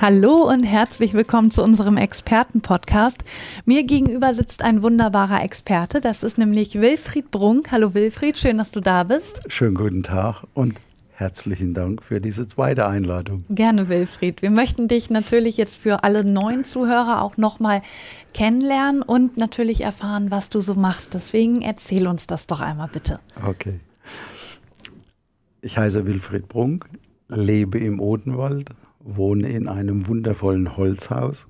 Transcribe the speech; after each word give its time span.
Hallo 0.00 0.48
und 0.48 0.62
herzlich 0.62 1.12
willkommen 1.12 1.50
zu 1.50 1.62
unserem 1.62 1.98
Experten-Podcast. 1.98 3.22
Mir 3.66 3.82
gegenüber 3.84 4.32
sitzt 4.32 4.62
ein 4.62 4.82
wunderbarer 4.82 5.44
Experte, 5.44 6.00
das 6.00 6.22
ist 6.22 6.38
nämlich 6.38 6.80
Wilfried 6.80 7.30
Brunk. 7.30 7.70
Hallo 7.70 7.92
Wilfried, 7.92 8.38
schön, 8.38 8.56
dass 8.56 8.70
du 8.70 8.80
da 8.80 9.04
bist. 9.04 9.42
Schönen 9.52 9.74
guten 9.74 10.02
Tag 10.02 10.44
und 10.54 10.80
herzlichen 11.10 11.74
Dank 11.74 12.02
für 12.02 12.18
diese 12.18 12.48
zweite 12.48 12.86
Einladung. 12.86 13.44
Gerne, 13.50 13.90
Wilfried. 13.90 14.40
Wir 14.40 14.50
möchten 14.50 14.88
dich 14.88 15.10
natürlich 15.10 15.58
jetzt 15.58 15.76
für 15.76 16.02
alle 16.02 16.24
neuen 16.24 16.64
Zuhörer 16.64 17.20
auch 17.20 17.36
nochmal 17.36 17.82
kennenlernen 18.32 19.02
und 19.02 19.36
natürlich 19.36 19.82
erfahren, 19.82 20.30
was 20.30 20.48
du 20.48 20.60
so 20.60 20.76
machst. 20.76 21.12
Deswegen 21.12 21.60
erzähl 21.60 22.06
uns 22.06 22.26
das 22.26 22.46
doch 22.46 22.62
einmal 22.62 22.88
bitte. 22.90 23.20
Okay. 23.46 23.80
Ich 25.60 25.76
heiße 25.76 26.06
Wilfried 26.06 26.48
Brunk, 26.48 26.86
lebe 27.28 27.78
im 27.78 28.00
Odenwald, 28.00 28.70
wohne 29.00 29.48
in 29.48 29.68
einem 29.68 30.06
wundervollen 30.06 30.76
Holzhaus, 30.76 31.46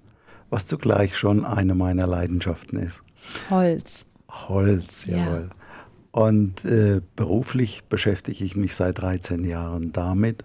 was 0.48 0.66
zugleich 0.66 1.16
schon 1.16 1.44
eine 1.44 1.74
meiner 1.74 2.06
Leidenschaften 2.06 2.78
ist. 2.78 3.02
Holz. 3.50 4.06
Holz, 4.28 5.06
jawohl. 5.06 5.50
Ja. 5.50 5.56
Und 6.12 6.64
äh, 6.64 7.00
beruflich 7.14 7.84
beschäftige 7.84 8.44
ich 8.44 8.56
mich 8.56 8.74
seit 8.74 9.00
13 9.00 9.44
Jahren 9.44 9.92
damit, 9.92 10.44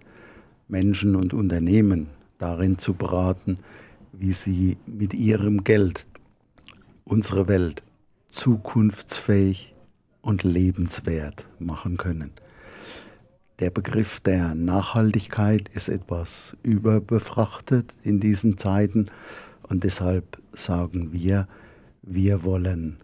Menschen 0.68 1.16
und 1.16 1.34
Unternehmen 1.34 2.08
darin 2.38 2.78
zu 2.78 2.94
beraten, 2.94 3.56
wie 4.12 4.34
sie 4.34 4.78
mit 4.86 5.14
ihrem 5.14 5.64
Geld 5.64 6.06
unsere 7.04 7.48
Welt 7.48 7.84
zukunftsfähig 8.30 9.74
und 10.22 10.44
lebenswert 10.44 11.48
machen 11.60 11.98
können. 11.98 12.32
Der 13.60 13.70
Begriff 13.70 14.20
der 14.20 14.54
Nachhaltigkeit 14.54 15.70
ist 15.70 15.88
etwas 15.88 16.58
überbefrachtet 16.62 17.94
in 18.04 18.20
diesen 18.20 18.58
Zeiten 18.58 19.10
und 19.64 19.86
deshalb 19.86 20.42
sagen 20.52 21.14
wir, 21.14 21.48
wir 22.02 22.44
wollen 22.44 22.98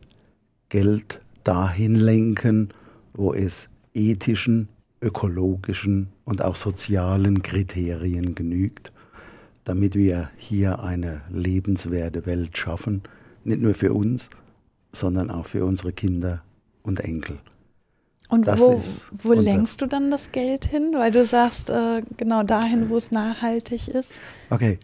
Geld 0.68 1.22
dahin 1.46 1.96
lenken, 1.96 2.70
wo 3.14 3.34
es 3.34 3.70
ethischen, 3.94 4.68
ökologischen 5.00 6.10
und 6.26 6.42
auch 6.42 6.58
sozialen 6.58 7.42
Kriterien 7.44 8.36
genügt, 8.36 8.92
damit 9.64 9.96
wir 9.96 10.32
hier 10.36 10.84
eine 10.84 11.22
lebenswerte 11.30 12.26
Welt 12.26 12.58
schaffen, 12.58 13.04
nicht 13.46 13.62
nur 13.62 13.74
für 13.74 13.94
uns, 13.94 14.30
sondern 14.92 15.32
auch 15.32 15.46
für 15.46 15.64
unsere 15.64 15.94
Kinder 15.94 16.44
und 16.84 17.00
Enkel. 17.00 17.38
Und 18.32 18.48
das 18.48 18.62
wo, 18.62 19.30
wo 19.30 19.34
lenkst 19.34 19.82
du 19.82 19.88
dann 19.88 20.10
das 20.10 20.32
Geld 20.32 20.64
hin? 20.64 20.94
Weil 20.96 21.12
du 21.12 21.26
sagst, 21.26 21.70
äh, 21.70 22.02
genau 22.16 22.44
dahin, 22.44 22.90
wo 22.90 22.96
es 22.96 23.12
nachhaltig 23.12 23.90
ist. 23.90 24.14
Okay. 24.50 24.80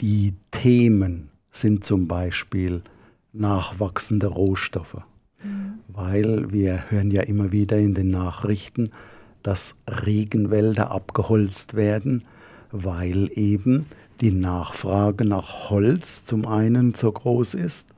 Die 0.00 0.32
Themen 0.50 1.28
sind 1.50 1.84
zum 1.84 2.08
Beispiel 2.08 2.80
nachwachsende 3.34 4.28
Rohstoffe. 4.28 5.02
Mhm. 5.44 5.80
Weil 5.88 6.50
wir 6.50 6.90
hören 6.90 7.10
ja 7.10 7.20
immer 7.20 7.52
wieder 7.52 7.78
in 7.78 7.92
den 7.92 8.08
Nachrichten, 8.08 8.88
dass 9.42 9.74
Regenwälder 9.86 10.90
abgeholzt 10.90 11.74
werden, 11.74 12.24
weil 12.70 13.30
eben 13.34 13.84
die 14.22 14.32
Nachfrage 14.32 15.26
nach 15.26 15.68
Holz 15.68 16.24
zum 16.24 16.46
einen 16.46 16.94
so 16.94 17.12
groß 17.12 17.52
ist 17.54 17.90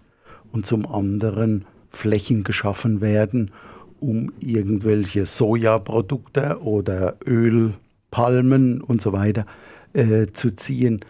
und 0.51 0.67
zum 0.67 0.87
anderen 0.87 1.67
Flächen 1.97 2.45
geschaffen 2.45 3.01
werden, 3.01 3.51
um 4.01 4.33
irgendwelche 4.41 5.27
Sojaprodukte 5.27 6.61
oder 6.63 7.17
Ölpalmen 7.27 8.81
und 8.81 9.01
so 9.01 9.13
weiter 9.13 9.47
äh, 9.93 10.27
zu 10.33 10.55
ziehen. 10.55 11.01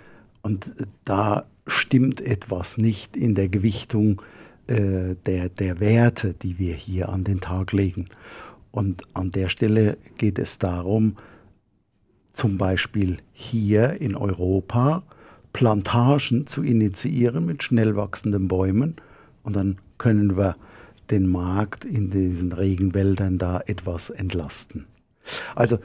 Und 0.43 0.73
da 1.05 1.47
stimmt 1.67 2.21
etwas 2.21 2.79
nicht 2.79 3.17
in 3.17 3.35
der 3.35 3.49
Gewichtung 3.49 4.23
äh, 4.67 5.17
der, 5.27 5.49
der 5.49 5.81
Werte, 5.81 6.35
die 6.35 6.59
wir 6.59 6.75
hier 6.75 7.09
an 7.09 7.25
den 7.25 7.41
Tag 7.41 7.73
legen. 7.73 8.07
Und 8.71 9.03
an 9.15 9.31
der 9.31 9.49
Stelle 9.49 9.97
geht 10.19 10.39
es 10.39 10.59
darum, 10.59 11.17
zum 12.33 12.59
Beispiel 12.59 13.19
hier 13.33 14.01
in 14.01 14.17
Europa 14.17 15.05
Plantagen 15.53 16.47
zu 16.49 16.63
initiieren 16.63 17.47
mit 17.47 17.63
schnell 17.63 17.95
wachsenden 17.95 18.49
Bäumen. 18.49 18.97
Und 19.45 19.55
dann 19.55 19.79
können 19.99 20.37
wir 20.37 20.57
den 21.11 21.29
Markt 21.29 21.85
in 21.85 22.11
diesen 22.11 22.53
Regenwäldern 22.53 23.39
da 23.39 23.61
etwas 23.67 24.11
entlasten. 24.11 24.87
Also 25.55 25.79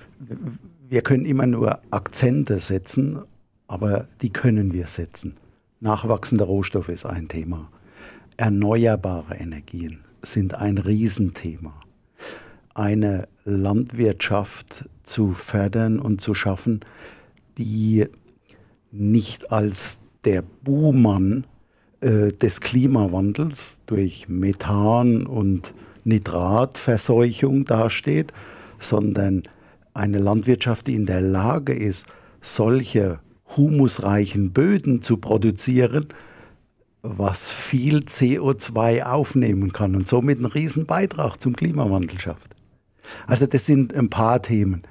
wir 0.87 1.01
können 1.01 1.25
immer 1.25 1.45
nur 1.45 1.79
Akzente 1.91 2.59
setzen, 2.59 3.19
aber 3.67 4.07
die 4.21 4.31
können 4.31 4.73
wir 4.73 4.87
setzen. 4.87 5.35
Nachwachsende 5.79 6.43
Rohstoffe 6.43 6.89
ist 6.89 7.05
ein 7.05 7.27
Thema. 7.27 7.69
Erneuerbare 8.37 9.35
Energien 9.35 9.99
sind 10.21 10.55
ein 10.55 10.77
Riesenthema. 10.77 11.73
Eine 12.73 13.27
Landwirtschaft 13.45 14.89
zu 15.03 15.31
fördern 15.31 15.99
und 15.99 16.21
zu 16.21 16.33
schaffen, 16.33 16.81
die 17.57 18.07
nicht 18.91 19.51
als 19.51 20.01
der 20.25 20.41
Buhmann 20.41 21.45
äh, 22.01 22.31
des 22.31 22.61
Klimawandels 22.61 23.79
durch 23.85 24.29
Methan 24.29 25.25
und 25.25 25.73
Nitratverseuchung 26.03 27.65
dasteht, 27.65 28.33
sondern 28.79 29.43
eine 29.93 30.19
Landwirtschaft, 30.19 30.87
die 30.87 30.95
in 30.95 31.05
der 31.05 31.21
Lage 31.21 31.73
ist, 31.73 32.05
solche 32.41 33.19
humusreichen 33.57 34.51
Böden 34.51 35.01
zu 35.01 35.17
produzieren, 35.17 36.07
was 37.01 37.49
viel 37.49 37.99
CO2 37.99 39.03
aufnehmen 39.03 39.71
kann 39.71 39.95
und 39.95 40.07
somit 40.07 40.37
einen 40.37 40.45
riesen 40.45 40.85
Beitrag 40.85 41.37
zum 41.37 41.55
Klimawandel 41.55 42.19
schafft. 42.19 42.55
Also 43.27 43.45
das 43.45 43.65
sind 43.65 43.93
ein 43.93 44.09
paar 44.09 44.41
Themen. 44.41 44.83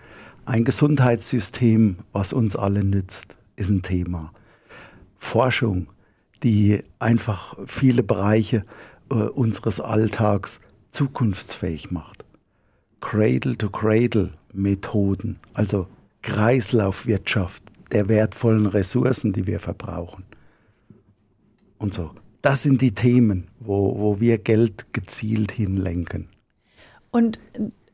Ein 0.44 0.64
Gesundheitssystem, 0.64 1.96
was 2.12 2.32
uns 2.32 2.56
alle 2.56 2.82
nützt, 2.82 3.36
ist 3.56 3.70
ein 3.70 3.82
Thema. 3.82 4.32
Forschung, 5.16 5.88
die 6.42 6.82
einfach 6.98 7.56
viele 7.66 8.02
Bereiche 8.02 8.64
äh, 9.10 9.14
unseres 9.14 9.80
Alltags 9.80 10.60
zukunftsfähig 10.90 11.90
macht. 11.90 12.24
Cradle-to-Cradle-Methoden, 13.00 15.38
also 15.54 15.86
Kreislaufwirtschaft 16.22 17.62
der 17.92 18.08
wertvollen 18.08 18.66
Ressourcen, 18.66 19.32
die 19.32 19.46
wir 19.46 19.60
verbrauchen. 19.60 20.24
Und 21.78 21.94
so. 21.94 22.10
Das 22.42 22.62
sind 22.62 22.82
die 22.82 22.92
Themen, 22.92 23.46
wo, 23.58 23.98
wo 23.98 24.20
wir 24.20 24.36
Geld 24.38 24.92
gezielt 24.92 25.50
hinlenken. 25.52 26.28
Und 27.10 27.40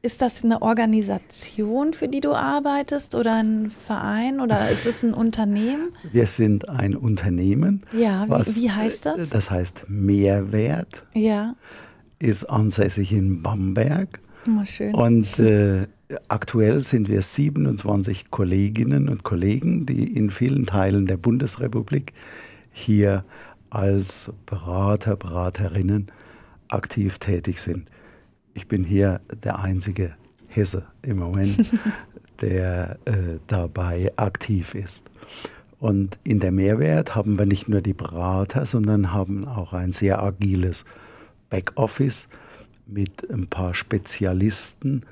ist 0.04 0.20
das 0.20 0.44
eine 0.44 0.60
Organisation, 0.60 1.94
für 1.94 2.09
die 2.09 2.20
du 2.20 2.34
arbeitest 2.34 3.15
oder 3.15 3.37
ein 3.37 3.70
Verein 3.70 4.38
oder 4.41 4.70
ist 4.70 4.87
es 4.87 5.03
ein 5.03 5.15
Unternehmen? 5.15 5.92
Wir 6.12 6.26
sind 6.26 6.69
ein 6.69 6.94
Unternehmen. 6.94 7.82
Ja, 7.91 8.26
wie, 8.26 8.31
was, 8.31 8.56
wie 8.56 8.70
heißt 8.70 9.06
das? 9.06 9.31
Das 9.31 9.50
heißt 9.50 9.87
Mehrwert. 9.88 11.04
Ja. 11.15 11.56
Ist 12.19 12.44
ansässig 12.44 13.12
in 13.12 13.42
Bamberg. 13.42 14.20
Oh, 14.47 14.65
schön. 14.66 14.95
Und 14.95 15.39
äh, 15.39 15.86
aktuell 16.28 16.84
sind 16.84 17.09
wir 17.09 17.22
27 17.22 18.30
Kolleginnen 18.30 19.09
und 19.09 19.22
Kollegen, 19.22 19.86
die 19.86 20.15
in 20.15 20.28
vielen 20.28 20.66
Teilen 20.66 21.06
der 21.06 21.16
Bundesrepublik 21.16 22.12
hier 22.72 23.24
als 23.71 24.34
Berater, 24.45 25.16
Beraterinnen 25.16 26.12
aktiv 26.68 27.18
tätig 27.18 27.59
sind 27.59 27.89
ich 28.54 28.68
bin 28.68 28.84
hier 28.84 29.21
der 29.42 29.60
einzige 29.60 30.15
Hesse 30.48 30.86
im 31.03 31.18
Moment, 31.18 31.74
der 32.41 32.98
äh, 33.04 33.39
dabei 33.47 34.12
aktiv 34.16 34.74
ist. 34.74 35.10
Und 35.78 36.18
in 36.24 36.41
der 36.41 36.53
Mehrwert 36.53 37.15
haben 37.15 37.39
wir 37.39 37.47
nicht 37.47 37.68
nur 37.68 37.83
die 37.83 37.92
Berater, 37.92 38.65
sondern 38.65 39.12
haben 39.12 39.47
auch 39.47 39.72
ein 39.74 39.92
sehr 39.92 40.22
agiles 40.22 40.84
Backoffice 41.51 42.27
mit 42.86 43.28
ein 43.30 43.48
paar 43.48 43.74
Spezialisten, 43.74 45.03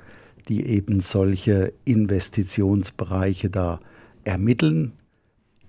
die 0.47 0.65
eben 0.65 0.99
solche 0.99 1.73
Investitionsbereiche 1.85 3.49
da 3.49 3.79
ermitteln, 4.23 4.93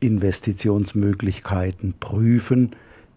Investitionsmöglichkeiten 0.01 1.95
prüfen, 1.99 2.71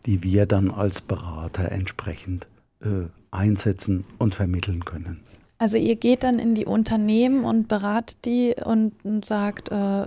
die 0.06 0.24
wir 0.24 0.46
dann 0.46 0.72
als 0.72 1.02
Berater 1.02 1.72
entsprechend 1.72 2.48
äh, 2.82 3.08
einsetzen 3.38 4.06
und 4.18 4.36
vermitteln 4.36 4.84
können. 4.86 5.22
Also 5.60 5.78
ihr 5.78 5.96
geht 5.96 6.24
dann 6.24 6.38
in 6.38 6.54
die 6.54 6.66
Unternehmen 6.66 7.44
und 7.44 7.68
beratet 7.68 8.18
die 8.26 8.56
und, 8.64 8.94
und 9.04 9.26
sagt, 9.26 9.72
äh, 9.72 10.06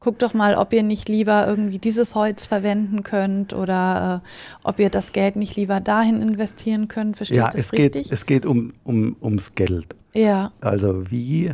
guckt 0.00 0.22
doch 0.22 0.32
mal, 0.32 0.54
ob 0.54 0.72
ihr 0.72 0.82
nicht 0.82 1.08
lieber 1.08 1.46
irgendwie 1.46 1.78
dieses 1.78 2.14
Holz 2.14 2.46
verwenden 2.46 3.02
könnt 3.02 3.52
oder 3.52 4.22
äh, 4.24 4.28
ob 4.62 4.78
ihr 4.78 4.90
das 4.90 5.12
Geld 5.12 5.36
nicht 5.36 5.56
lieber 5.56 5.80
dahin 5.80 6.22
investieren 6.22 6.88
könnt. 6.88 7.16
Versteht 7.16 7.36
ja, 7.36 7.50
das 7.50 7.66
es 7.66 7.72
richtig? 7.72 8.04
geht, 8.04 8.12
es 8.12 8.26
geht 8.26 8.46
um, 8.46 8.72
um, 8.84 9.16
ums 9.20 9.54
Geld. 9.54 9.94
Ja. 10.14 10.52
Also 10.60 11.10
wie 11.10 11.52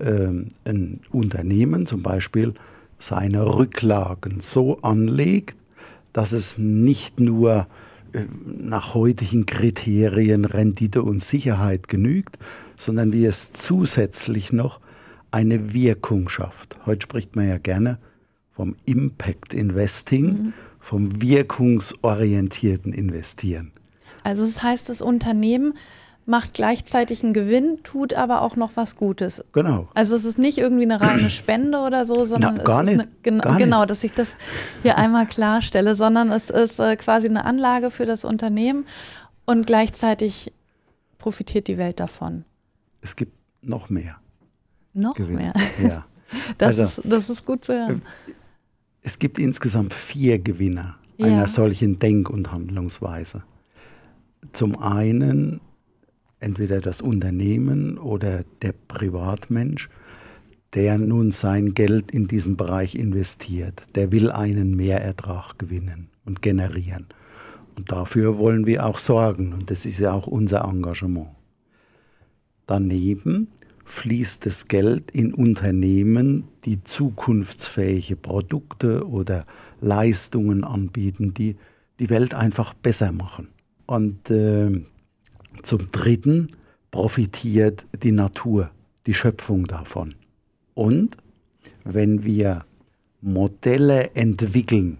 ähm, 0.00 0.48
ein 0.64 1.00
Unternehmen 1.12 1.86
zum 1.86 2.02
Beispiel 2.02 2.54
seine 2.98 3.56
Rücklagen 3.56 4.40
so 4.40 4.80
anlegt, 4.82 5.56
dass 6.12 6.32
es 6.32 6.58
nicht 6.58 7.20
nur 7.20 7.66
nach 8.44 8.94
heutigen 8.94 9.46
Kriterien 9.46 10.44
Rendite 10.44 11.02
und 11.02 11.22
Sicherheit 11.22 11.88
genügt, 11.88 12.38
sondern 12.78 13.12
wie 13.12 13.26
es 13.26 13.52
zusätzlich 13.52 14.52
noch 14.52 14.80
eine 15.30 15.72
Wirkung 15.72 16.28
schafft. 16.28 16.76
Heute 16.86 17.02
spricht 17.02 17.36
man 17.36 17.48
ja 17.48 17.58
gerne 17.58 17.98
vom 18.50 18.76
Impact 18.86 19.52
Investing, 19.52 20.26
mhm. 20.26 20.52
vom 20.80 21.20
wirkungsorientierten 21.20 22.92
Investieren. 22.92 23.72
Also 24.22 24.44
das 24.44 24.62
heißt, 24.62 24.88
das 24.88 25.02
Unternehmen 25.02 25.74
macht 26.28 26.54
gleichzeitig 26.54 27.22
einen 27.22 27.32
Gewinn, 27.32 27.78
tut 27.84 28.12
aber 28.14 28.42
auch 28.42 28.56
noch 28.56 28.72
was 28.74 28.96
Gutes. 28.96 29.44
Genau. 29.52 29.86
Also 29.94 30.16
es 30.16 30.24
ist 30.24 30.38
nicht 30.38 30.58
irgendwie 30.58 30.82
eine 30.82 31.00
reine 31.00 31.30
Spende 31.30 31.78
oder 31.78 32.04
so, 32.04 32.24
sondern 32.24 32.56
Na, 32.56 32.62
gar 32.64 32.82
es 32.82 32.88
ist 32.88 32.96
nicht, 32.96 33.08
eine, 33.26 33.40
gen 33.44 33.58
genau, 33.58 33.80
nicht. 33.80 33.90
dass 33.90 34.02
ich 34.04 34.12
das 34.12 34.36
hier 34.82 34.98
einmal 34.98 35.26
klarstelle, 35.26 35.94
sondern 35.94 36.32
es 36.32 36.50
ist 36.50 36.80
äh, 36.80 36.96
quasi 36.96 37.28
eine 37.28 37.44
Anlage 37.44 37.90
für 37.92 38.06
das 38.06 38.24
Unternehmen 38.24 38.86
und 39.44 39.66
gleichzeitig 39.66 40.52
profitiert 41.18 41.68
die 41.68 41.78
Welt 41.78 42.00
davon. 42.00 42.44
Es 43.00 43.14
gibt 43.14 43.32
noch 43.62 43.88
mehr. 43.88 44.16
Noch 44.94 45.14
Gewinn. 45.14 45.36
mehr. 45.36 45.54
Ja. 45.82 46.04
Das, 46.58 46.80
Also, 46.80 46.82
ist, 46.82 47.00
das 47.04 47.30
ist 47.30 47.46
gut 47.46 47.64
zu 47.64 47.72
hören. 47.72 48.02
Es 49.00 49.20
gibt 49.20 49.38
insgesamt 49.38 49.94
vier 49.94 50.40
Gewinner 50.40 50.96
Ja. 51.18 51.26
einer 51.26 51.46
solchen 51.46 52.00
Denk- 52.00 52.28
und 52.28 52.50
Handlungsweise. 52.50 53.44
Zum 54.52 54.76
einen 54.82 55.60
entweder 56.46 56.80
das 56.80 57.00
Unternehmen 57.00 57.98
oder 57.98 58.44
der 58.62 58.72
Privatmensch, 58.72 59.90
der 60.74 60.96
nun 60.96 61.32
sein 61.32 61.74
Geld 61.74 62.12
in 62.12 62.28
diesen 62.28 62.56
Bereich 62.56 62.94
investiert. 62.94 63.82
Der 63.96 64.12
will 64.12 64.30
einen 64.30 64.76
Mehrertrag 64.76 65.58
gewinnen 65.58 66.08
und 66.24 66.42
generieren. 66.42 67.06
Und 67.76 67.90
dafür 67.90 68.38
wollen 68.38 68.64
wir 68.64 68.86
auch 68.86 68.98
sorgen. 68.98 69.52
Und 69.54 69.70
das 69.72 69.86
ist 69.86 69.98
ja 69.98 70.12
auch 70.12 70.28
unser 70.28 70.64
Engagement. 70.64 71.28
Daneben 72.66 73.48
fließt 73.84 74.46
das 74.46 74.68
Geld 74.68 75.10
in 75.10 75.34
Unternehmen, 75.34 76.44
die 76.64 76.82
zukunftsfähige 76.84 78.16
Produkte 78.16 79.06
oder 79.08 79.46
Leistungen 79.80 80.62
anbieten, 80.62 81.34
die 81.34 81.56
die 81.98 82.10
Welt 82.10 82.34
einfach 82.34 82.72
besser 82.74 83.10
machen. 83.10 83.48
Und 83.86 84.30
äh, 84.30 84.82
zum 85.62 85.90
Dritten 85.92 86.52
profitiert 86.90 87.86
die 88.02 88.12
Natur, 88.12 88.70
die 89.06 89.14
Schöpfung 89.14 89.66
davon. 89.66 90.14
Und 90.74 91.16
wenn 91.84 92.24
wir 92.24 92.64
Modelle 93.20 94.14
entwickeln, 94.14 94.98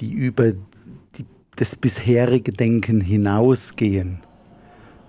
die 0.00 0.12
über 0.12 0.52
die, 0.52 1.26
das 1.56 1.76
bisherige 1.76 2.52
Denken 2.52 3.00
hinausgehen, 3.00 4.20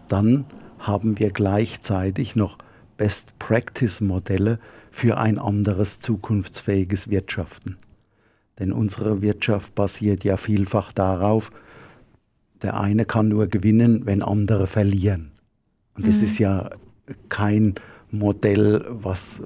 dann 0.07 0.45
haben 0.79 1.19
wir 1.19 1.29
gleichzeitig 1.29 2.35
noch 2.35 2.57
Best-Practice-Modelle 2.97 4.59
für 4.91 5.17
ein 5.17 5.37
anderes 5.37 5.99
zukunftsfähiges 5.99 7.09
Wirtschaften. 7.09 7.77
Denn 8.59 8.73
unsere 8.73 9.21
Wirtschaft 9.21 9.75
basiert 9.75 10.23
ja 10.23 10.35
vielfach 10.35 10.91
darauf, 10.91 11.51
der 12.61 12.79
eine 12.79 13.05
kann 13.05 13.27
nur 13.29 13.47
gewinnen, 13.47 14.05
wenn 14.05 14.21
andere 14.21 14.67
verlieren. 14.67 15.31
Und 15.95 16.07
das 16.07 16.17
Mhm. 16.19 16.23
ist 16.25 16.39
ja 16.39 16.69
kein 17.29 17.75
Modell, 18.11 18.85
was 18.89 19.39
äh, 19.39 19.43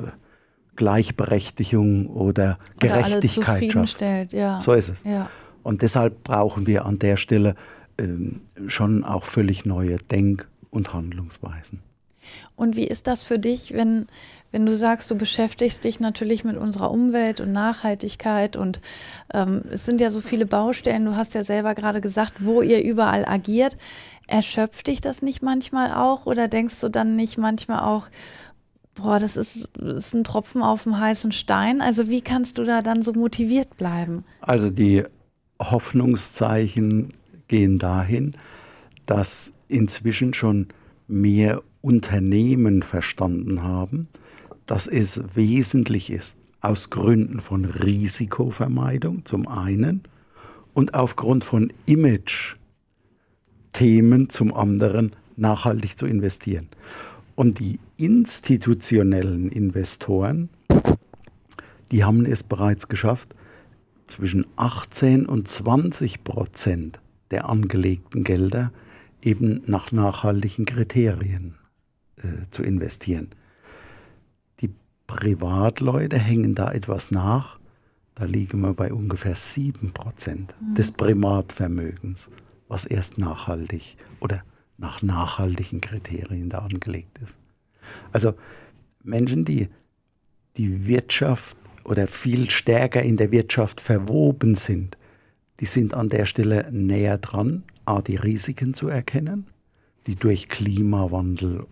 Gleichberechtigung 0.75 2.07
oder 2.07 2.57
Oder 2.77 2.87
Gerechtigkeit 3.01 3.71
schafft. 3.71 4.01
ja. 4.33 4.59
So 4.61 4.73
ist 4.73 4.89
es. 4.89 5.03
Ja. 5.03 5.29
Und 5.63 5.81
deshalb 5.81 6.23
brauchen 6.23 6.67
wir 6.67 6.85
an 6.85 6.99
der 6.99 7.17
Stelle 7.17 7.55
ähm, 7.97 8.41
schon 8.67 9.03
auch 9.03 9.23
völlig 9.23 9.65
neue 9.65 9.97
Denk- 9.97 10.47
und 10.71 10.93
Handlungsweisen. 10.93 11.79
Und 12.55 12.75
wie 12.75 12.87
ist 12.87 13.07
das 13.07 13.23
für 13.23 13.39
dich, 13.39 13.73
wenn, 13.73 14.07
wenn 14.51 14.65
du 14.65 14.75
sagst, 14.75 15.09
du 15.09 15.15
beschäftigst 15.15 15.83
dich 15.83 15.99
natürlich 15.99 16.43
mit 16.43 16.57
unserer 16.57 16.91
Umwelt 16.91 17.41
und 17.41 17.51
Nachhaltigkeit 17.51 18.55
und 18.55 18.81
ähm, 19.33 19.63
es 19.71 19.85
sind 19.85 19.99
ja 19.99 20.11
so 20.11 20.21
viele 20.21 20.45
Baustellen, 20.45 21.05
du 21.05 21.15
hast 21.15 21.33
ja 21.33 21.43
selber 21.43 21.73
gerade 21.75 22.01
gesagt, 22.01 22.33
wo 22.39 22.61
ihr 22.61 22.83
überall 22.83 23.25
agiert. 23.25 23.77
Erschöpft 24.27 24.87
dich 24.87 25.01
das 25.01 25.21
nicht 25.21 25.41
manchmal 25.41 25.91
auch 25.91 26.25
oder 26.25 26.47
denkst 26.47 26.79
du 26.79 26.89
dann 26.89 27.15
nicht 27.15 27.37
manchmal 27.37 27.79
auch, 27.79 28.07
boah, 28.95 29.19
das 29.19 29.37
ist, 29.37 29.69
ist 29.77 30.13
ein 30.13 30.23
Tropfen 30.23 30.61
auf 30.61 30.83
dem 30.83 30.99
heißen 30.99 31.31
Stein? 31.31 31.81
Also 31.81 32.07
wie 32.07 32.21
kannst 32.21 32.57
du 32.57 32.63
da 32.63 32.81
dann 32.81 33.01
so 33.01 33.13
motiviert 33.13 33.75
bleiben? 33.77 34.23
Also 34.41 34.69
die 34.69 35.03
Hoffnungszeichen 35.59 37.13
gehen 37.47 37.77
dahin, 37.77 38.33
dass 39.05 39.53
inzwischen 39.67 40.33
schon 40.33 40.67
mehr 41.07 41.61
Unternehmen 41.83 42.81
verstanden 42.81 43.61
haben, 43.61 44.07
dass 44.65 44.87
es 44.87 45.21
wesentlich 45.35 46.09
ist, 46.09 46.35
aus 46.61 46.89
Gründen 46.89 47.41
von 47.41 47.65
Risikovermeidung 47.65 49.25
zum 49.25 49.49
einen 49.49 50.03
und 50.73 50.93
aufgrund 50.93 51.43
von 51.43 51.73
Image-Themen 51.85 54.29
zum 54.29 54.53
anderen 54.53 55.11
nachhaltig 55.35 55.97
zu 55.97 56.05
investieren. 56.05 56.69
Und 57.35 57.59
die 57.59 57.79
institutionellen 57.97 59.49
Investoren, 59.49 60.47
die 61.91 62.05
haben 62.05 62.25
es 62.25 62.43
bereits 62.43 62.87
geschafft, 62.87 63.35
zwischen 64.07 64.45
18 64.55 65.25
und 65.25 65.49
20 65.49 66.23
Prozent 66.23 67.01
der 67.31 67.49
angelegten 67.49 68.23
Gelder 68.23 68.71
eben 69.21 69.63
nach 69.65 69.91
nachhaltigen 69.91 70.63
Kriterien 70.63 71.55
äh, 72.17 72.49
zu 72.51 72.63
investieren. 72.63 73.29
Die 74.61 74.73
Privatleute 75.07 76.17
hängen 76.17 76.55
da 76.55 76.71
etwas 76.71 77.11
nach. 77.11 77.59
Da 78.15 78.25
liegen 78.25 78.61
wir 78.61 78.73
bei 78.73 78.93
ungefähr 78.93 79.35
7 79.35 79.91
Prozent 79.91 80.53
des 80.77 80.91
Privatvermögens, 80.91 82.29
was 82.67 82.85
erst 82.85 83.17
nachhaltig 83.17 83.97
oder 84.19 84.43
nach 84.77 85.01
nachhaltigen 85.01 85.81
Kriterien 85.81 86.49
da 86.49 86.59
angelegt 86.59 87.17
ist. 87.19 87.37
Also 88.11 88.35
Menschen, 89.03 89.45
die 89.45 89.69
die 90.57 90.85
Wirtschaft 90.85 91.57
oder 91.83 92.07
viel 92.07 92.49
stärker 92.49 93.01
in 93.01 93.17
der 93.17 93.31
Wirtschaft 93.31 93.81
verwoben 93.81 94.55
sind, 94.55 94.97
die 95.59 95.65
sind 95.65 95.93
an 95.93 96.09
der 96.09 96.25
Stelle 96.25 96.69
näher 96.71 97.17
dran, 97.17 97.63
A, 97.85 98.01
die 98.01 98.15
Risiken 98.15 98.73
zu 98.73 98.87
erkennen, 98.87 99.47
die 100.07 100.15
durch 100.15 100.49
Klimawandel 100.49 101.65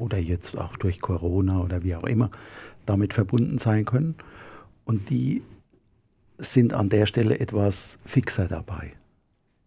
oder 0.00 0.18
jetzt 0.18 0.56
auch 0.56 0.76
durch 0.76 1.00
Corona 1.00 1.60
oder 1.60 1.82
wie 1.84 1.94
auch 1.94 2.04
immer 2.04 2.30
damit 2.86 3.14
verbunden 3.14 3.58
sein 3.58 3.84
können. 3.84 4.16
Und 4.84 5.10
die 5.10 5.42
sind 6.38 6.72
an 6.72 6.88
der 6.88 7.06
Stelle 7.06 7.38
etwas 7.38 7.98
fixer 8.04 8.48
dabei 8.48 8.94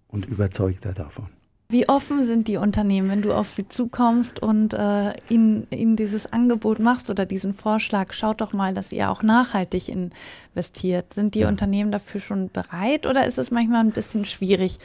und 0.08 0.26
überzeugter 0.26 0.94
davon. 0.94 1.28
Wie 1.70 1.88
offen 1.88 2.24
sind 2.24 2.48
die 2.48 2.58
Unternehmen, 2.58 3.10
wenn 3.10 3.22
du 3.22 3.34
auf 3.34 3.48
sie 3.50 3.68
zukommst 3.68 4.42
und 4.42 4.74
äh, 4.74 5.14
ihnen, 5.30 5.66
ihnen 5.72 5.96
dieses 5.96 6.32
Angebot 6.32 6.80
machst 6.80 7.10
oder 7.10 7.26
diesen 7.26 7.54
Vorschlag, 7.54 8.14
schaut 8.14 8.42
doch 8.42 8.54
mal, 8.54 8.74
dass 8.74 8.92
ihr 8.92 9.10
auch 9.10 9.24
nachhaltig 9.24 9.90
investiert. 9.90 11.14
Sind 11.14 11.36
die 11.36 11.40
Ja. 11.40 11.48
Unternehmen 11.48 11.92
dafür 11.92 12.22
schon 12.22 12.50
bereit 12.50 13.08
oder 13.08 13.26
ist 13.26 13.38
es 13.40 13.50
manchmal 13.50 13.80
ein 13.80 13.92
bisschen 13.92 14.26
schwierig? 14.26 14.78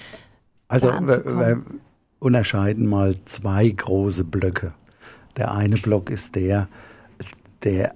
Also 0.69 0.91
da 0.91 1.01
wir, 1.01 1.25
wir 1.27 1.63
unterscheiden 2.21 2.87
mal 2.87 3.17
zwei 3.25 3.69
große 3.69 4.25
Blöcke. 4.25 4.73
Der 5.39 5.55
eine 5.55 5.77
Block 5.77 6.11
ist 6.11 6.35
der, 6.35 6.69
der 7.63 7.95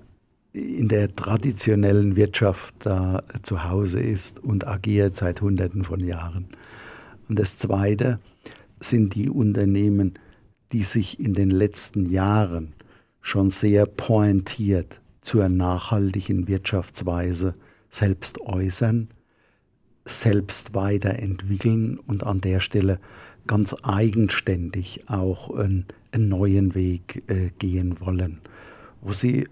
in 0.52 0.88
der 0.88 1.12
traditionellen 1.12 2.14
Wirtschaft 2.16 2.74
da 2.80 3.22
zu 3.42 3.64
Hause 3.68 4.00
ist 4.00 4.42
und 4.42 4.66
agiert 4.66 5.16
seit 5.16 5.40
Hunderten 5.40 5.84
von 5.84 6.00
Jahren. 6.00 6.48
Und 7.28 7.38
das 7.38 7.58
zweite 7.58 8.20
sind 8.80 9.14
die 9.14 9.28
Unternehmen, 9.28 10.18
die 10.72 10.82
sich 10.82 11.20
in 11.20 11.34
den 11.34 11.50
letzten 11.50 12.08
Jahren 12.10 12.74
schon 13.20 13.50
sehr 13.50 13.86
pointiert 13.86 15.00
zur 15.20 15.48
nachhaltigen 15.48 16.48
Wirtschaftsweise 16.48 17.54
selbst 17.90 18.40
äußern, 18.40 19.08
selbst 20.04 20.74
weiterentwickeln 20.74 21.98
und 21.98 22.24
an 22.24 22.40
der 22.40 22.60
Stelle 22.60 22.98
ganz 23.46 23.74
eigenständig 23.82 25.08
auch 25.08 25.50
einen, 25.50 25.86
einen 26.12 26.28
neuen 26.28 26.74
Weg 26.74 27.22
äh, 27.28 27.50
gehen 27.58 28.00
wollen. 28.00 28.40
Wo 29.00 29.12
sie, 29.12 29.48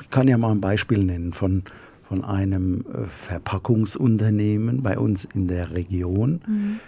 ich 0.00 0.10
kann 0.10 0.28
ja 0.28 0.38
mal 0.38 0.52
ein 0.52 0.60
Beispiel 0.60 1.04
nennen 1.04 1.32
von, 1.32 1.64
von 2.02 2.24
einem 2.24 2.84
äh, 2.92 3.04
Verpackungsunternehmen 3.04 4.82
bei 4.82 4.98
uns 4.98 5.24
in 5.24 5.48
der 5.48 5.72
Region, 5.72 6.40
mhm. 6.46 6.80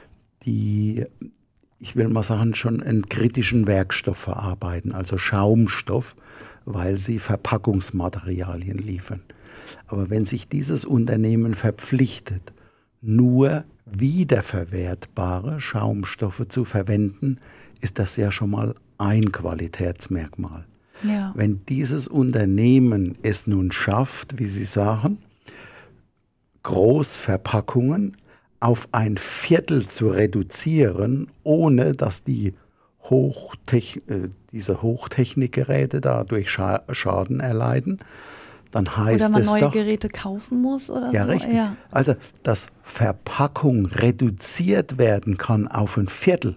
die, 0.44 1.04
ich 1.78 1.96
will 1.96 2.08
mal 2.08 2.22
sagen, 2.22 2.54
schon 2.54 2.82
einen 2.82 3.08
kritischen 3.08 3.66
Werkstoff 3.66 4.18
verarbeiten, 4.18 4.92
also 4.92 5.18
Schaumstoff, 5.18 6.16
weil 6.64 6.98
sie 6.98 7.18
Verpackungsmaterialien 7.18 8.78
liefern. 8.78 9.20
Aber 9.86 10.10
wenn 10.10 10.24
sich 10.24 10.48
dieses 10.48 10.84
Unternehmen 10.84 11.54
verpflichtet, 11.54 12.52
nur 13.04 13.64
wiederverwertbare 13.86 15.60
Schaumstoffe 15.60 16.46
zu 16.48 16.64
verwenden, 16.64 17.38
ist 17.80 17.98
das 17.98 18.16
ja 18.16 18.32
schon 18.32 18.50
mal 18.50 18.74
ein 18.98 19.30
Qualitätsmerkmal. 19.30 20.64
Ja. 21.02 21.32
Wenn 21.34 21.64
dieses 21.66 22.08
Unternehmen 22.08 23.18
es 23.22 23.46
nun 23.46 23.72
schafft, 23.72 24.38
wie 24.38 24.46
Sie 24.46 24.64
sagen, 24.64 25.18
Großverpackungen 26.62 28.16
auf 28.60 28.88
ein 28.92 29.18
Viertel 29.18 29.86
zu 29.86 30.08
reduzieren, 30.08 31.28
ohne 31.42 31.92
dass 31.92 32.24
die 32.24 32.54
Hochtech 33.02 34.00
äh, 34.08 34.28
diese 34.50 34.80
Hochtechnikgeräte 34.80 36.00
dadurch 36.00 36.50
Scha 36.50 36.82
Schaden 36.90 37.40
erleiden, 37.40 37.98
dann 38.74 38.96
heißt 38.96 39.20
es. 39.20 39.30
Oder 39.30 39.38
man 39.38 39.42
neue 39.44 39.60
doch, 39.60 39.72
Geräte 39.72 40.08
kaufen 40.08 40.60
muss 40.60 40.90
oder 40.90 41.12
ja, 41.12 41.24
so. 41.24 41.30
Richtig. 41.30 41.54
Ja, 41.54 41.76
Also, 41.92 42.16
dass 42.42 42.66
Verpackung 42.82 43.86
reduziert 43.86 44.98
werden 44.98 45.38
kann 45.38 45.68
auf 45.68 45.96
ein 45.96 46.08
Viertel, 46.08 46.56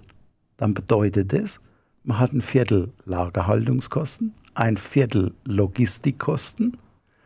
dann 0.58 0.74
bedeutet 0.74 1.32
das, 1.32 1.60
man 2.04 2.18
hat 2.18 2.34
ein 2.34 2.42
Viertel 2.42 2.92
Lagerhaltungskosten, 3.06 4.34
ein 4.56 4.78
Viertel 4.78 5.36
Logistikkosten. 5.46 6.78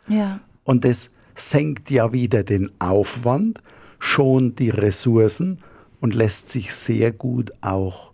Ja. 0.09 0.41
Und 0.65 0.83
das 0.83 1.11
senkt 1.35 1.89
ja 1.89 2.11
wieder 2.11 2.43
den 2.43 2.69
Aufwand, 2.79 3.61
schont 3.99 4.59
die 4.59 4.71
Ressourcen 4.71 5.59
und 6.01 6.13
lässt 6.13 6.49
sich 6.49 6.73
sehr 6.73 7.13
gut 7.13 7.53
auch 7.61 8.11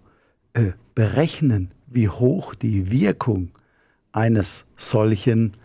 äh, 0.53 0.73
berechnen, 0.93 1.71
wie 1.87 2.07
hoch 2.07 2.53
die 2.53 2.91
Wirkung 2.91 3.49
eines 4.11 4.65
solchen 4.75 5.57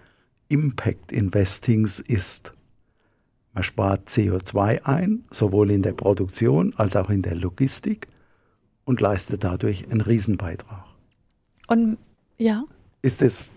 Impact 0.53 1.13
Investings 1.13 1.99
ist. 1.99 2.53
Man 3.55 3.65
spart 3.65 4.09
CO2 4.09 4.85
ein, 4.85 5.25
sowohl 5.31 5.71
in 5.71 5.83
der 5.83 5.93
Produktion 5.93 6.75
als 6.77 6.95
auch 6.95 7.09
in 7.11 7.23
der 7.23 7.35
Logistik 7.35 8.09
und 8.85 9.01
leistet 9.01 9.45
dadurch 9.45 9.91
einen 9.91 10.03
Riesenbeitrag. 10.03 10.85
Und 11.69 11.97
ja. 12.37 12.65
Ist 13.01 13.23
es 13.23 13.53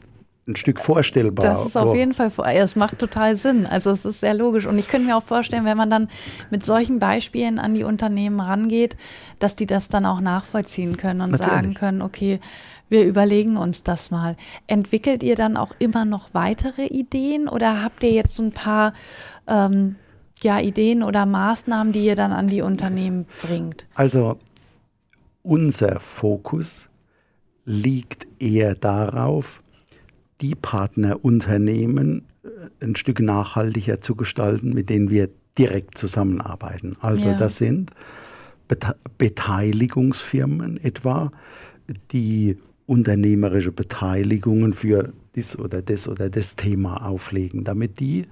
ein 0.47 0.55
Stück 0.55 0.79
vorstellbar? 0.79 1.45
Das 1.45 1.65
ist 1.65 1.75
auf 1.75 1.95
jeden 1.95 2.13
Fall, 2.13 2.31
es 2.55 2.75
macht 2.75 2.99
total 2.99 3.35
Sinn. 3.35 3.65
Also 3.65 3.91
es 3.91 4.05
ist 4.05 4.21
sehr 4.21 4.33
logisch. 4.33 4.65
Und 4.65 4.77
ich 4.77 4.87
könnte 4.87 5.07
mir 5.07 5.17
auch 5.17 5.23
vorstellen, 5.23 5.65
wenn 5.65 5.77
man 5.77 5.89
dann 5.89 6.07
mit 6.49 6.63
solchen 6.63 6.99
Beispielen 6.99 7.59
an 7.59 7.73
die 7.73 7.83
Unternehmen 7.83 8.39
rangeht, 8.39 8.95
dass 9.39 9.55
die 9.55 9.65
das 9.65 9.87
dann 9.89 10.05
auch 10.05 10.21
nachvollziehen 10.21 10.97
können 10.97 11.21
und 11.21 11.31
Natürlich. 11.31 11.51
sagen 11.51 11.73
können, 11.73 12.01
okay, 12.01 12.39
wir 12.89 13.05
überlegen 13.05 13.57
uns 13.57 13.83
das 13.83 14.11
mal. 14.11 14.35
Entwickelt 14.67 15.23
ihr 15.23 15.35
dann 15.35 15.57
auch 15.57 15.73
immer 15.79 16.05
noch 16.05 16.33
weitere 16.33 16.85
Ideen 16.85 17.47
oder 17.47 17.83
habt 17.83 18.03
ihr 18.03 18.11
jetzt 18.11 18.35
so 18.35 18.43
ein 18.43 18.51
paar 18.51 18.93
ähm, 19.47 19.95
ja, 20.41 20.59
Ideen 20.59 21.03
oder 21.03 21.25
Maßnahmen, 21.25 21.93
die 21.93 22.05
ihr 22.05 22.15
dann 22.15 22.31
an 22.31 22.47
die 22.47 22.61
Unternehmen 22.61 23.25
bringt? 23.41 23.87
Also 23.95 24.37
unser 25.41 25.99
Fokus 25.99 26.89
liegt 27.65 28.27
eher 28.39 28.75
darauf, 28.75 29.61
die 30.41 30.55
Partnerunternehmen 30.55 32.25
äh, 32.43 32.47
ein 32.83 32.95
Stück 32.95 33.19
nachhaltiger 33.19 34.01
zu 34.01 34.15
gestalten, 34.15 34.73
mit 34.73 34.89
denen 34.89 35.09
wir 35.09 35.29
direkt 35.57 35.97
zusammenarbeiten. 35.97 36.97
Also 36.99 37.27
ja. 37.27 37.37
das 37.37 37.57
sind 37.57 37.91
Beteiligungsfirmen 39.17 40.77
etwa, 40.83 41.31
die 42.11 42.57
unternehmerische 42.85 43.71
Beteiligungen 43.71 44.73
für 44.73 45.13
dies 45.35 45.57
oder 45.57 45.81
das 45.81 46.07
oder 46.07 46.29
das 46.29 46.55
Thema 46.55 47.05
auflegen, 47.05 47.63
damit 47.63 47.99
die 47.99 48.27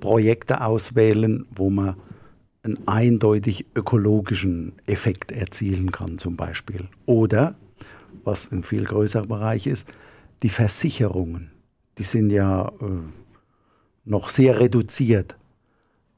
Projekte 0.00 0.62
auswählen, 0.62 1.46
wo 1.50 1.70
man 1.70 1.96
einen 2.62 2.78
eindeutig 2.86 3.66
ökologischen 3.74 4.72
Effekt 4.86 5.32
erzielen 5.32 5.92
kann 5.92 6.18
zum 6.18 6.36
Beispiel. 6.36 6.88
Oder, 7.06 7.54
was 8.24 8.50
ein 8.50 8.62
viel 8.62 8.84
größerer 8.84 9.26
Bereich 9.26 9.66
ist, 9.66 9.86
die 10.42 10.48
Versicherungen. 10.48 11.50
Die 11.98 12.02
sind 12.02 12.30
ja 12.30 12.68
äh, 12.68 12.72
noch 14.04 14.30
sehr 14.30 14.58
reduziert 14.60 15.36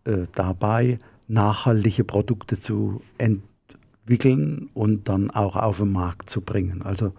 äh, 0.04 0.26
dabei, 0.34 0.98
nachhaltige 1.28 2.04
Produkte 2.04 2.58
zu 2.58 3.02
entwickeln 3.18 4.70
und 4.72 5.08
dann 5.08 5.30
auch 5.30 5.56
auf 5.56 5.78
den 5.78 5.92
Markt 5.92 6.30
zu 6.30 6.40
bringen. 6.40 6.82
Also 6.82 7.12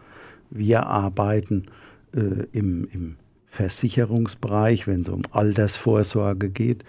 wir 0.49 0.85
arbeiten 0.87 1.65
äh, 2.13 2.45
im, 2.51 2.87
im 2.91 3.15
Versicherungsbereich, 3.47 4.87
wenn 4.87 5.01
es 5.01 5.09
um 5.09 5.23
Altersvorsorge 5.31 6.49
geht, 6.49 6.83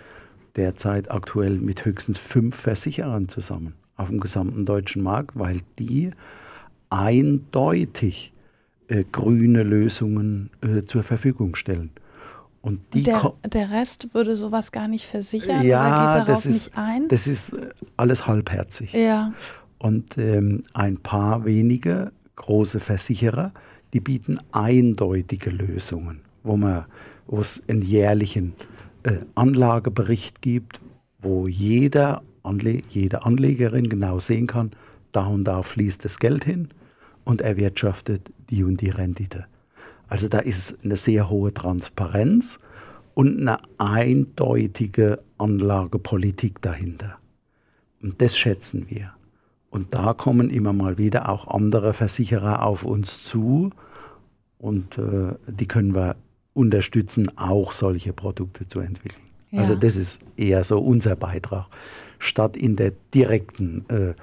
derzeit 0.56 1.10
aktuell 1.10 1.58
mit 1.58 1.84
höchstens 1.84 2.18
fünf 2.18 2.56
Versicherern 2.56 3.28
zusammen 3.28 3.74
auf 3.96 4.08
dem 4.08 4.20
gesamten 4.20 4.64
deutschen 4.64 5.02
Markt, 5.02 5.38
weil 5.38 5.60
die 5.78 6.10
eindeutig 6.90 8.32
äh, 8.88 9.04
grüne 9.10 9.62
Lösungen 9.62 10.50
äh, 10.62 10.84
zur 10.84 11.02
Verfügung 11.02 11.54
stellen. 11.54 11.90
Und 12.60 12.80
der, 12.92 13.34
der, 13.46 13.70
Rest 13.70 14.14
würde 14.14 14.34
sowas 14.34 14.72
gar 14.72 14.88
nicht 14.88 15.06
versichern 15.06 15.64
ja, 15.64 15.80
oder 15.80 15.90
geht 15.90 16.26
darauf 16.26 16.26
das 16.26 16.46
ist, 16.46 16.66
nicht 16.66 16.78
ein? 16.78 17.08
Das 17.08 17.26
ist 17.26 17.56
alles 17.96 18.26
halbherzig. 18.26 18.92
Ja. 18.92 19.32
Und 19.78 20.18
ähm, 20.18 20.64
ein 20.74 20.96
paar 20.96 21.44
wenige 21.44 22.12
große 22.38 22.80
Versicherer, 22.80 23.52
die 23.92 24.00
bieten 24.00 24.38
eindeutige 24.52 25.50
Lösungen, 25.50 26.21
wo 26.42 26.57
man, 26.57 26.87
wo 27.26 27.40
es 27.40 27.62
einen 27.68 27.83
jährlichen 27.83 28.54
äh, 29.02 29.18
Anlagebericht 29.35 30.40
gibt, 30.40 30.80
wo 31.21 31.47
jeder 31.47 32.23
Anle 32.42 32.83
jede 32.88 33.25
Anlegerin 33.25 33.88
genau 33.88 34.18
sehen 34.18 34.47
kann, 34.47 34.71
da 35.12 35.26
und 35.26 35.45
da 35.45 35.62
fließt 35.62 36.04
das 36.04 36.18
Geld 36.18 36.45
hin 36.45 36.68
und 37.25 37.42
erwirtschaftet 37.42 38.33
die 38.50 38.64
und 38.64 38.80
die 38.80 38.90
Rendite. 38.90 39.47
Also 40.09 40.28
da 40.28 40.38
ist 40.38 40.85
eine 40.85 40.97
sehr 40.97 41.28
hohe 41.28 41.52
Transparenz 41.52 42.59
und 43.14 43.40
eine 43.40 43.59
eindeutige 43.78 45.18
Anlagepolitik 45.37 46.62
dahinter. 46.62 47.18
Und 48.02 48.23
das 48.23 48.37
schätzen 48.37 48.87
wir. 48.88 49.12
Und 49.70 49.94
da 49.94 50.14
kommen 50.14 50.50
immer 50.50 50.72
mal 50.72 50.98
wieder 50.98 51.28
auch 51.28 51.48
andere 51.48 51.92
Versicherer 51.92 52.64
auf 52.64 52.84
uns 52.84 53.22
zu 53.22 53.70
und 54.58 54.98
äh, 54.98 55.34
die 55.46 55.66
können 55.66 55.94
wir 55.94 56.16
unterstützen, 56.54 57.30
auch 57.37 57.72
solche 57.72 58.12
Produkte 58.12 58.66
zu 58.66 58.80
entwickeln. 58.80 59.22
Ja. 59.50 59.60
Also 59.60 59.76
das 59.76 59.96
ist 59.96 60.25
eher 60.37 60.64
so 60.64 60.80
unser 60.80 61.16
Beitrag, 61.16 61.66
statt 62.18 62.56
in 62.56 62.75
der 62.75 62.92
direkten 63.14 63.88
äh, 63.88 64.14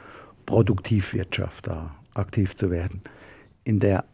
Produktivwirtschaft 0.46 1.68
da 1.68 1.96
aktiv 2.14 2.56
zu 2.56 2.70
werden. 2.70 3.02
In 3.64 3.80
der 3.80 4.06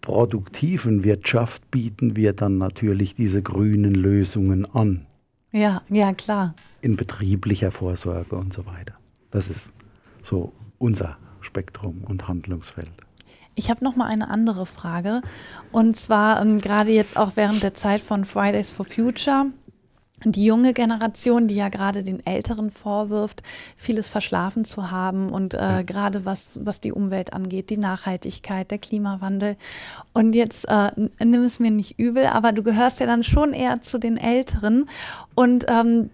produktiven 0.00 1.04
Wirtschaft 1.04 1.70
bieten 1.70 2.16
wir 2.16 2.32
dann 2.32 2.58
natürlich 2.58 3.14
diese 3.14 3.42
grünen 3.42 3.94
Lösungen 3.94 4.66
an. 4.66 5.06
Ja, 5.52 5.82
ja, 5.88 6.12
klar. 6.12 6.54
In 6.80 6.96
betrieblicher 6.96 7.70
Vorsorge 7.70 8.36
und 8.36 8.52
so 8.52 8.66
weiter. 8.66 8.94
Das 9.30 9.48
ist 9.48 9.72
so 10.22 10.52
unser 10.78 11.16
Spektrum 11.40 12.04
und 12.04 12.28
Handlungsfeld. 12.28 12.90
Ich 13.54 13.70
habe 13.70 13.84
noch 13.84 13.96
mal 13.96 14.06
eine 14.06 14.30
andere 14.30 14.64
Frage 14.64 15.22
und 15.72 15.96
zwar 15.96 16.40
ähm, 16.40 16.58
gerade 16.58 16.92
jetzt 16.92 17.16
auch 17.16 17.32
während 17.34 17.62
der 17.62 17.74
Zeit 17.74 18.00
von 18.00 18.24
Fridays 18.24 18.70
for 18.70 18.86
Future 18.86 19.46
die 20.24 20.44
junge 20.44 20.74
Generation, 20.74 21.48
die 21.48 21.54
ja 21.54 21.68
gerade 21.68 22.02
den 22.02 22.24
Älteren 22.26 22.70
vorwirft, 22.70 23.42
vieles 23.76 24.08
verschlafen 24.08 24.64
zu 24.64 24.90
haben 24.90 25.30
und 25.30 25.54
äh, 25.54 25.82
gerade 25.84 26.24
was, 26.24 26.60
was 26.62 26.80
die 26.80 26.92
Umwelt 26.92 27.32
angeht, 27.32 27.70
die 27.70 27.78
Nachhaltigkeit, 27.78 28.70
der 28.70 28.78
Klimawandel. 28.78 29.56
Und 30.12 30.34
jetzt 30.34 30.68
äh, 30.68 30.90
nimm 30.96 31.42
es 31.42 31.58
mir 31.58 31.70
nicht 31.70 31.98
übel, 31.98 32.26
aber 32.26 32.52
du 32.52 32.62
gehörst 32.62 33.00
ja 33.00 33.06
dann 33.06 33.22
schon 33.22 33.54
eher 33.54 33.80
zu 33.80 33.98
den 33.98 34.18
Älteren. 34.18 34.86
Und 35.34 35.64
ähm, 35.68 36.10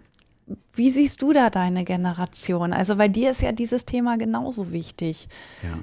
wie 0.74 0.90
siehst 0.90 1.22
du 1.22 1.32
da 1.32 1.50
deine 1.50 1.84
Generation? 1.84 2.72
Also 2.72 2.96
bei 2.96 3.08
dir 3.08 3.30
ist 3.30 3.42
ja 3.42 3.52
dieses 3.52 3.84
Thema 3.84 4.16
genauso 4.16 4.70
wichtig. 4.72 5.28
Ja, 5.62 5.78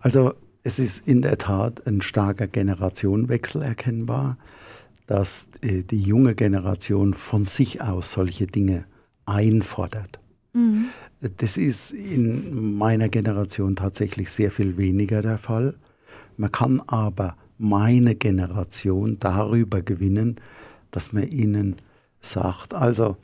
also 0.00 0.34
es 0.62 0.78
ist 0.78 1.06
in 1.06 1.22
der 1.22 1.38
Tat 1.38 1.86
ein 1.86 2.02
starker 2.02 2.46
Generationenwechsel 2.46 3.62
erkennbar, 3.62 4.36
dass 5.06 5.48
äh, 5.62 5.82
die 5.84 6.00
junge 6.00 6.34
Generation 6.34 7.14
von 7.14 7.44
sich 7.44 7.80
aus 7.80 8.12
solche 8.12 8.46
Dinge 8.46 8.84
einfordert. 9.24 10.20
Mhm. 10.52 10.86
Das 11.36 11.56
ist 11.56 11.92
in 11.92 12.76
meiner 12.76 13.08
Generation 13.08 13.76
tatsächlich 13.76 14.30
sehr 14.30 14.50
viel 14.50 14.76
weniger 14.76 15.22
der 15.22 15.38
Fall. 15.38 15.74
Man 16.36 16.52
kann 16.52 16.80
aber 16.86 17.36
meine 17.56 18.14
Generation 18.14 19.18
darüber 19.18 19.82
gewinnen, 19.82 20.36
dass 20.90 21.12
man 21.12 21.28
ihnen 21.28 21.76
sagt, 22.20 22.74
also 22.74 23.16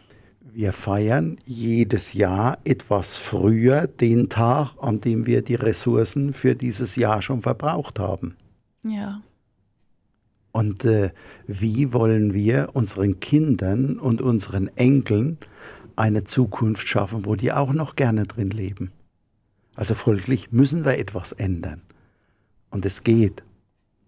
wir 0.54 0.73
feiern 0.73 1.38
jedes 1.44 2.12
Jahr 2.12 2.58
etwas 2.64 3.16
früher 3.16 3.88
den 3.88 4.28
Tag, 4.28 4.76
an 4.80 5.00
dem 5.00 5.26
wir 5.26 5.42
die 5.42 5.56
Ressourcen 5.56 6.32
für 6.32 6.54
dieses 6.54 6.94
Jahr 6.94 7.23
schon 7.23 7.42
verbraucht 7.42 7.99
haben. 7.99 8.37
Ja. 8.84 9.20
Und 10.52 10.84
äh, 10.84 11.11
wie 11.49 11.92
wollen 11.92 12.32
wir 12.32 12.70
unseren 12.75 13.18
Kindern 13.18 13.99
und 13.99 14.23
unseren 14.23 14.68
Enkeln 14.76 15.38
eine 15.96 16.23
Zukunft 16.23 16.87
schaffen, 16.87 17.26
wo 17.26 17.34
die 17.34 17.50
auch 17.50 17.73
noch 17.73 17.96
gerne 17.96 18.25
drin 18.25 18.50
leben? 18.50 18.92
Also 19.75 19.94
folglich 19.94 20.52
müssen 20.52 20.84
wir 20.84 20.99
etwas 20.99 21.32
ändern. 21.32 21.82
Und 22.70 22.87
es 22.87 23.02
geht 23.02 23.42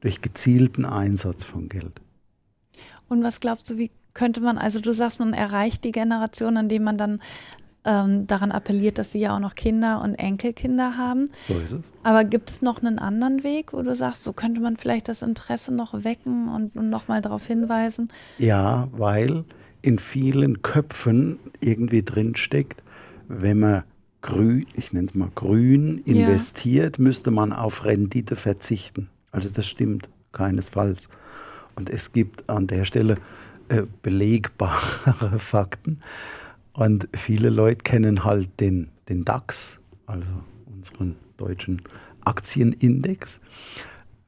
durch 0.00 0.20
gezielten 0.20 0.84
Einsatz 0.84 1.42
von 1.42 1.68
Geld. 1.68 2.00
Und 3.08 3.24
was 3.24 3.40
glaubst 3.40 3.68
du, 3.70 3.78
wie 3.78 3.90
könnte 4.16 4.40
man, 4.40 4.58
also 4.58 4.80
du 4.80 4.92
sagst, 4.92 5.20
man 5.20 5.32
erreicht 5.32 5.84
die 5.84 5.92
Generation, 5.92 6.56
indem 6.56 6.84
man 6.84 6.96
dann 6.96 7.20
ähm, 7.84 8.26
daran 8.26 8.50
appelliert, 8.50 8.98
dass 8.98 9.12
sie 9.12 9.20
ja 9.20 9.36
auch 9.36 9.40
noch 9.40 9.54
Kinder 9.54 10.00
und 10.02 10.14
Enkelkinder 10.14 10.96
haben. 10.96 11.26
So 11.46 11.54
ist 11.54 11.72
es. 11.72 11.80
Aber 12.02 12.24
gibt 12.24 12.50
es 12.50 12.62
noch 12.62 12.82
einen 12.82 12.98
anderen 12.98 13.44
Weg, 13.44 13.72
wo 13.72 13.82
du 13.82 13.94
sagst, 13.94 14.24
so 14.24 14.32
könnte 14.32 14.60
man 14.60 14.76
vielleicht 14.76 15.08
das 15.08 15.22
Interesse 15.22 15.72
noch 15.72 16.02
wecken 16.02 16.48
und, 16.48 16.76
und 16.76 16.90
nochmal 16.90 17.20
darauf 17.20 17.46
hinweisen? 17.46 18.08
Ja, 18.38 18.88
weil 18.90 19.44
in 19.82 19.98
vielen 19.98 20.62
Köpfen 20.62 21.38
irgendwie 21.60 22.02
drinsteckt, 22.02 22.82
wenn 23.28 23.60
man 23.60 23.84
grün, 24.22 24.66
ich 24.74 24.92
nenne 24.94 25.08
es 25.08 25.14
mal 25.14 25.30
grün, 25.34 25.98
investiert, 25.98 26.96
ja. 26.98 27.04
müsste 27.04 27.30
man 27.30 27.52
auf 27.52 27.84
Rendite 27.84 28.34
verzichten. 28.34 29.10
Also 29.30 29.50
das 29.50 29.66
stimmt 29.66 30.08
keinesfalls. 30.32 31.08
Und 31.76 31.90
es 31.90 32.12
gibt 32.12 32.48
an 32.48 32.66
der 32.66 32.86
Stelle 32.86 33.18
äh, 33.68 33.82
belegbare 34.02 35.38
Fakten. 35.38 36.00
Und 36.72 37.08
viele 37.14 37.50
Leute 37.50 37.82
kennen 37.82 38.24
halt 38.24 38.58
den, 38.60 38.88
den 39.08 39.24
DAX, 39.24 39.78
also 40.06 40.26
unseren 40.66 41.14
deutschen 41.36 41.82
Aktienindex. 42.24 43.40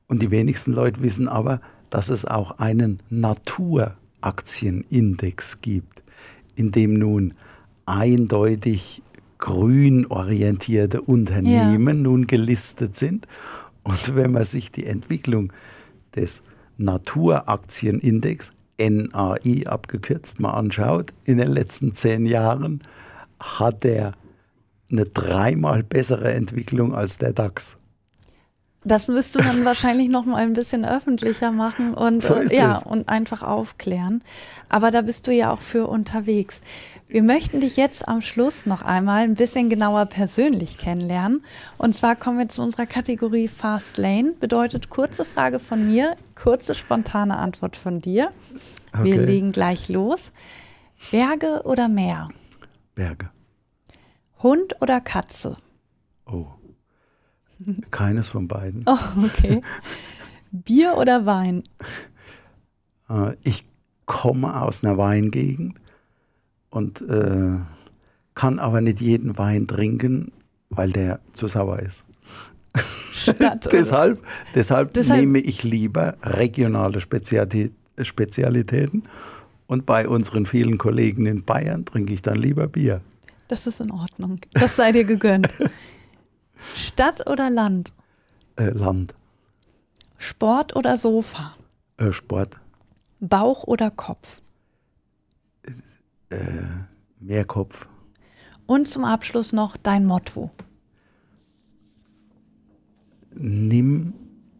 Und 0.07 0.23
die 0.23 0.31
wenigsten 0.31 0.73
Leute 0.73 1.03
wissen 1.03 1.29
aber, 1.29 1.61
dass 1.91 2.09
es 2.09 2.25
auch 2.25 2.59
einen 2.59 3.01
Naturaktienindex 3.11 5.61
gibt, 5.61 6.03
in 6.55 6.71
dem 6.71 6.95
nun 6.95 7.35
eindeutig 7.85 9.03
grün 9.39 10.07
orientierte 10.07 11.01
Unternehmen 11.01 11.97
ja. 11.99 12.03
nun 12.03 12.27
gelistet 12.27 12.97
sind. 12.97 13.29
Und 13.83 14.17
wenn 14.17 14.33
man 14.33 14.45
sich 14.45 14.73
die 14.73 14.87
Entwicklung 14.87 15.53
des 16.15 16.43
Naturaktienindex 16.77 18.51
NAI 18.79 19.67
abgekürzt 19.67 20.41
mal 20.41 20.53
anschaut, 20.53 21.13
in 21.25 21.39
den 21.39 21.51
letzten 21.51 21.95
zehn 21.95 22.27
Jahren 22.27 22.83
hat 23.41 23.85
er 23.85 24.13
eine 24.91 25.05
dreimal 25.05 25.83
bessere 25.83 26.33
Entwicklung 26.33 26.95
als 26.95 27.19
der 27.19 27.33
DAX. 27.33 27.77
Das 28.85 29.09
müsste 29.09 29.43
man 29.43 29.65
wahrscheinlich 29.65 30.09
noch 30.09 30.25
mal 30.25 30.37
ein 30.37 30.53
bisschen 30.53 30.85
öffentlicher 30.85 31.51
machen 31.51 31.95
und 31.95 32.23
so 32.23 32.41
ja 32.41 32.79
und 32.79 33.09
einfach 33.09 33.43
aufklären. 33.43 34.23
Aber 34.69 34.91
da 34.91 35.03
bist 35.03 35.27
du 35.27 35.33
ja 35.33 35.53
auch 35.53 35.61
für 35.61 35.89
unterwegs. 35.89 36.63
Wir 37.09 37.23
möchten 37.23 37.61
dich 37.61 37.77
jetzt 37.77 38.07
am 38.07 38.21
Schluss 38.21 38.67
noch 38.67 38.83
einmal 38.83 39.23
ein 39.23 39.35
bisschen 39.35 39.69
genauer 39.69 40.07
persönlich 40.07 40.79
kennenlernen. 40.79 41.43
Und 41.77 41.95
zwar 41.95 42.17
kommen 42.17 42.39
wir 42.39 42.49
zu 42.49 42.63
unserer 42.63 42.87
Kategorie 42.87 43.49
Fast 43.49 43.99
Lane. 43.99 44.35
Bedeutet 44.39 44.91
kurze 44.91 45.25
Frage 45.25 45.59
von 45.59 45.87
mir, 45.91 46.17
kurze 46.39 46.75
spontane 46.75 47.37
Antwort 47.37 47.77
von 47.77 48.01
dir. 48.01 48.33
Okay. 48.93 49.05
Wir 49.05 49.27
legen 49.27 49.53
gleich 49.53 49.89
los. 49.89 50.33
Berge 51.11 51.63
oder 51.65 51.89
Meer? 51.89 52.29
Berge. 52.95 53.31
Hund 54.43 54.75
oder 54.81 55.01
Katze? 55.01 55.57
Oh. 56.27 56.47
Keines 57.91 58.29
von 58.29 58.47
beiden. 58.47 58.85
Oh, 58.87 58.99
okay. 59.25 59.61
Bier 60.51 60.97
oder 60.97 61.27
Wein? 61.27 61.63
Äh, 63.11 63.35
ich 63.43 63.65
komme 64.07 64.63
aus 64.63 64.85
einer 64.85 64.97
Weingegend 64.97 65.75
und 66.71 67.01
äh, 67.03 67.59
kann 68.35 68.59
aber 68.59 68.81
nicht 68.81 69.01
jeden 69.01 69.37
Wein 69.39 69.67
trinken, 69.67 70.33
weil 70.71 70.93
der 70.93 71.21
zu 71.35 71.49
sauer 71.49 71.81
ist. 71.81 72.05
Stadt, 73.23 73.69
deshalb, 73.73 74.25
deshalb, 74.55 74.95
deshalb, 74.95 75.21
nehme 75.21 75.39
ich 75.39 75.63
lieber 75.63 76.17
regionale 76.23 77.01
Spezialität, 77.01 77.73
Spezialitäten 78.01 79.05
und 79.67 79.87
bei 79.87 80.09
unseren 80.09 80.47
vielen 80.47 80.79
Kollegen 80.79 81.27
in 81.27 81.45
Bayern 81.45 81.85
trinke 81.85 82.13
ich 82.13 82.23
dann 82.23 82.37
lieber 82.37 82.69
Bier. 82.69 83.01
Das 83.49 83.67
ist 83.67 83.81
in 83.81 83.91
Ordnung. 83.91 84.41
Das 84.53 84.77
sei 84.77 84.93
dir 84.93 85.05
gegönnt. 85.05 85.49
Stadt 86.75 87.29
oder 87.29 87.51
Land? 87.51 87.93
Äh, 88.57 88.71
Land. 88.71 89.15
Sport 90.19 90.77
oder 90.77 90.97
Sofa? 90.97 91.55
Äh, 91.97 92.13
Sport. 92.13 92.57
Bauch 93.21 93.65
oder 93.65 93.91
Kopf? 93.91 94.43
Äh, 96.31 96.37
mehr 97.21 97.45
Kopf. 97.45 97.89
Und 98.67 98.87
zum 98.87 99.05
Abschluss 99.05 99.53
noch 99.53 99.77
dein 99.77 100.05
Motto. 100.05 100.51
Nimm 103.41 104.15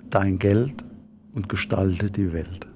dein 0.09 0.39
Geld 0.39 0.85
und 1.35 1.49
gestalte 1.49 2.11
die 2.11 2.33
Welt. 2.33 2.67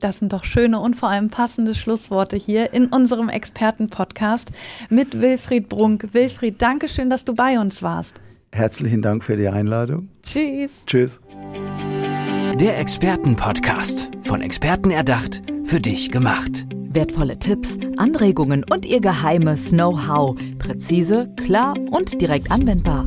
Das 0.00 0.18
sind 0.18 0.32
doch 0.32 0.44
schöne 0.44 0.80
und 0.80 0.96
vor 0.96 1.10
allem 1.10 1.28
passende 1.28 1.74
Schlussworte 1.74 2.36
hier 2.36 2.72
in 2.72 2.86
unserem 2.86 3.28
Experten-Podcast 3.28 4.50
mit 4.88 5.20
Wilfried 5.20 5.68
Brunk. 5.68 6.08
Wilfried, 6.12 6.60
danke 6.60 6.88
schön, 6.88 7.10
dass 7.10 7.24
du 7.24 7.34
bei 7.34 7.58
uns 7.58 7.82
warst. 7.82 8.20
Herzlichen 8.52 9.02
Dank 9.02 9.24
für 9.24 9.36
die 9.36 9.48
Einladung. 9.48 10.08
Tschüss. 10.22 10.84
Tschüss. 10.86 11.20
Der 12.58 12.78
Experten-Podcast. 12.78 14.10
Von 14.24 14.40
Experten 14.40 14.90
erdacht, 14.90 15.42
für 15.64 15.80
dich 15.80 16.10
gemacht. 16.10 16.66
Wertvolle 16.72 17.38
Tipps, 17.38 17.76
Anregungen 17.98 18.64
und 18.70 18.86
ihr 18.86 19.00
geheimes 19.00 19.68
Know-how. 19.70 20.34
Präzise, 20.58 21.30
klar 21.36 21.74
und 21.90 22.22
direkt 22.22 22.50
anwendbar. 22.50 23.06